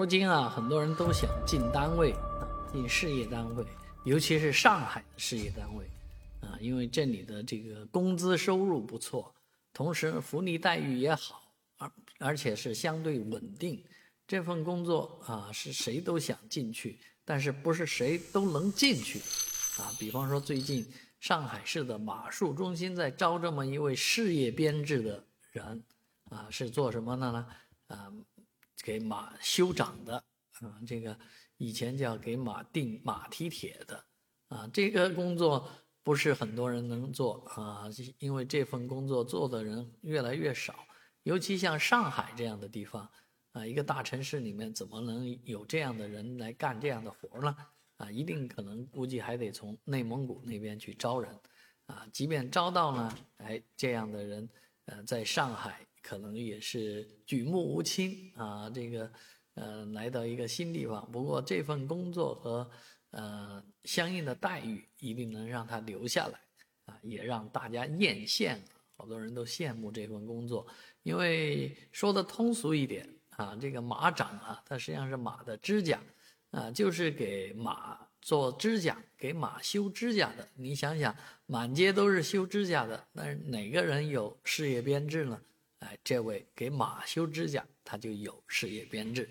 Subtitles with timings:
[0.00, 3.62] 如今啊，很多人都想进单位啊，进事业单位，
[4.06, 5.84] 尤其是上海的事业单位
[6.40, 9.30] 啊，因为这里的这个工资收入不错，
[9.74, 11.42] 同时福利待遇也好，
[11.76, 13.84] 而而且是相对稳定。
[14.26, 19.18] 这份工作啊，是谁都想进去，但是不是谁都能进去
[19.82, 19.92] 啊？
[19.98, 20.82] 比方说，最近
[21.20, 25.22] 上海市的马术中心在招这么一位事业编制的
[25.52, 25.84] 人
[26.30, 27.46] 啊，是做什么的呢？
[27.88, 28.10] 啊？
[28.82, 30.16] 给马修长的
[30.60, 31.18] 啊，这个
[31.56, 34.04] 以前叫给马钉马蹄铁的
[34.48, 35.70] 啊，这个工作
[36.02, 37.84] 不是很多人能做啊，
[38.18, 40.74] 因为这份工作做的人越来越少，
[41.22, 43.08] 尤其像上海这样的地方
[43.52, 47.54] 啊，一个大城市里面怎么能有这样的人来干这样的活呢？
[47.96, 51.38] 啊，一定可能估计还得从内蒙古那边去招人
[51.86, 54.48] 啊，即便招到呢，哎，这样的人
[54.86, 55.86] 呃，在上海。
[56.02, 59.12] 可能也是举目无亲啊，这个，
[59.54, 61.10] 呃，来到一个新地方。
[61.12, 62.70] 不过这份工作和
[63.10, 66.40] 呃相应的待遇一定能让他留下来
[66.86, 68.58] 啊，也让大家艳羡。
[68.96, 70.66] 好多人都羡慕这份工作，
[71.04, 75.98] 因为说的通俗一点啊，这个马掌啊，它实际上是马的指甲
[76.50, 80.46] 啊，就是给马做指甲、给马修指甲的。
[80.54, 85.40] 你想想，满街都是修指甲的，那哪个人有事业编制呢？
[85.80, 89.28] 哎，这位给马修指甲，他就有事业编制。